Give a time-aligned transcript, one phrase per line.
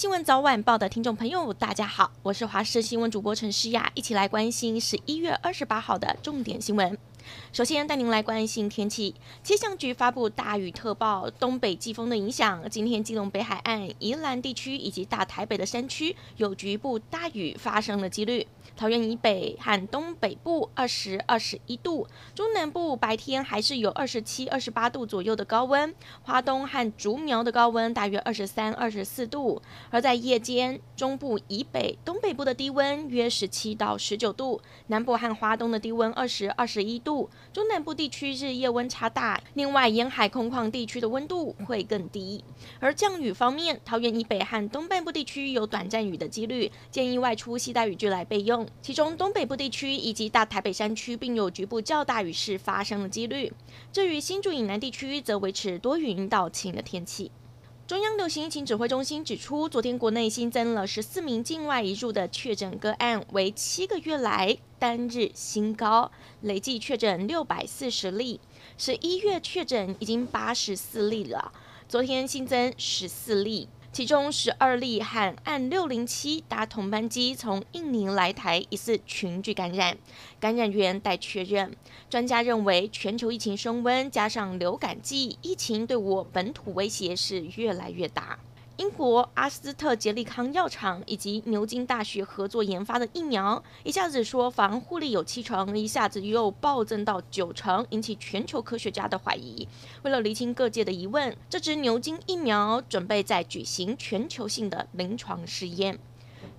[0.00, 6.96] 新闻早晚报的听众朋友，大家好，我是华视新闻主播陈诗雅，一起来关心十一月二十八号的重点新闻。
[7.52, 18.46] 首先带您来关心天气，气象局发布大雨特报，东北季风的影响，今天基隆北海岸、宜兰地区以及大台北的山区有局部大雨发生的几率。
[18.74, 39.42] 桃园以北和东北部二十二十一度，中南部白天还是有二十七、二十八度左右的高温，花东和竹苗的高温大约二十三、二十四度，而在夜间，中部以北、东北部的低温约十七到十九度，南部和华东的低温二十、二十一度，中南部地区日夜温差大。
[39.54, 42.42] 另外，沿海空旷地区的温度会更低。
[42.78, 48.66] 而降雨方面，桃园以北和东半部地区有短暂雨的几率，建议外出携带雨具来备用。
[48.80, 53.52] 其中东北部地区以及大台北山区，并有局部较大雨势发生的几率。
[53.92, 57.32] 至于新竹以南地区，则维持多云到晴的天气。
[57.90, 68.38] 中央流行疫情指挥中心指出，昨天国内新增了十四名境外移入的确诊个案，为七个月来单日新高，累计确诊六百四十例。
[68.78, 71.50] 十一月确诊已经八十四例了，
[71.88, 73.68] 昨天新增十四例。
[73.92, 79.98] 其中十二例和案六零七搭同班机从印尼来台，疑似群聚感染，
[80.38, 81.74] 感染源待确认。
[82.08, 88.38] 专家认为，全球疫情升温，加上流感季，疫情对我本土威胁是越来越大。
[88.80, 99.68] 英国阿斯特杰利康药厂以及牛津大学合作研发的疫苗，一下子说防护力有七成，一下子又暴增到九成，引起全球科学家的怀疑。
[100.00, 105.98] 为了厘清各界的疑问，这支牛津疫苗准备在举行全球性的临床试验。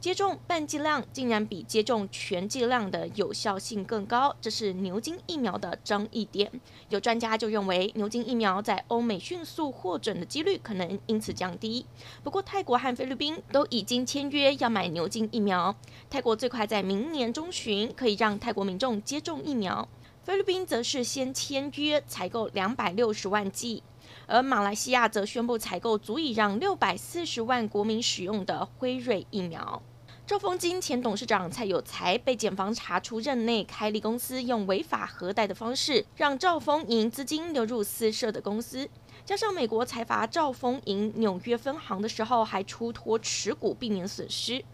[0.00, 6.50] 接种半剂量竟然比接种全剂量的有效性更高，这是牛津疫苗的争议点。
[6.88, 11.84] 有专家就认为，牛津疫苗在欧美迅速获准的几率可能因此降低。
[12.22, 15.74] 不过，泰国和菲律宾都已经签约要买牛津疫苗，
[16.08, 19.86] 泰国最快在明年中旬可以让泰国民众接种疫苗，
[20.24, 23.82] 菲律宾则是先签约采购两百六十万剂，
[24.30, 29.82] 而马来西亚则宣布采购足以让六百四十万国民使用的辉瑞疫苗。
[30.24, 38.88] 兆丰金前董事长蔡有才被检方查出任内开立公司用违法核贷的方式，让兆丰银资金流入私设的公司，
[39.24, 44.64] 加上美国财阀兆丰银纽约分行的时候还出脱持股，避免损失。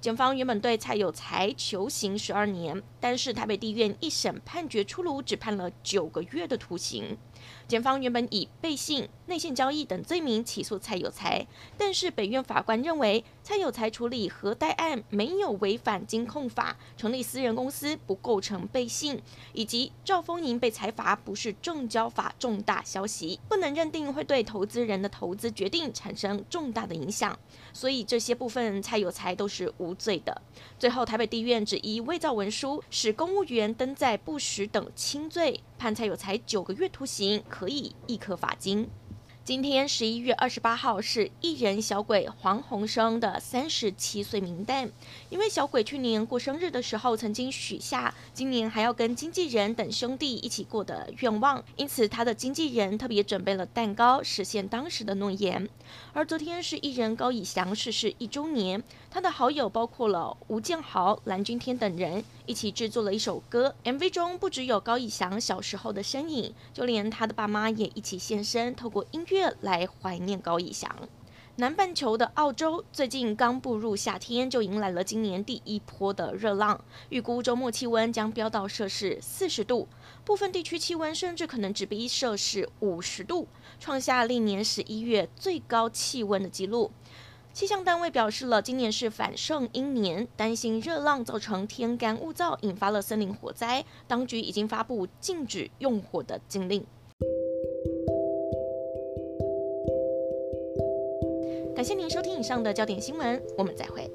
[0.00, 7.18] 检方原本对蔡有才求刑十二年，但是台北地院一审判决出炉，只判了九个月的徒刑。
[7.66, 11.46] 检方原本以背信、内线交易等罪名起诉蔡有才，
[11.78, 19.20] 但是北院法官认为蔡有才处理核贷案没有违反金控法，成立私人公司不构成背信，
[19.54, 27.38] 以及赵丰银被裁罚不是证交法重大消息，不能认定会对投资人的投资决定产生重大的影响，
[27.72, 30.42] 所以这些部分蔡有才都是无罪的。
[30.78, 38.88] 最后台北地院只依伪造文书、使公务员登载不实等轻罪，判蔡有才九个月徒刑，可以一颗罚金。
[39.44, 44.92] 今天十一月二十八号是艺人小鬼黄鸿升的三十七岁冥诞，
[45.28, 55.68] 因为小鬼去年过生日的时候曾经许下今年还要跟经纪人等兄弟一起过的愿望，因此他的经纪人特别准备了蛋糕实现当时的诺言。
[56.12, 69.56] 而昨天是艺人高以翔逝世一周年，他的好友包括了吴建豪、蓝钧天等人一起制作了一首歌，MV 中不只有高以翔小时候的身影，就连他的爸妈也一起现身，透过音乐。
[69.60, 70.90] 来怀念高以翔。
[71.56, 79.86] 南半球的澳洲最近刚步入夏天，就迎来了今年第一波的热浪，预估周末气温将飙到摄氏四十度，
[80.24, 83.46] 部分地区气温甚至可能直逼摄氏五十度，
[83.78, 86.90] 创下历年十一月最高气温的纪录。
[87.54, 96.84] 气象单位表示了，今年是反圣阴年，担心热浪造成天干物燥，引发了森林火灾，当局已经发布禁止用火的禁令。
[101.76, 104.10] 感谢您收听以上的焦点新闻，我们再会。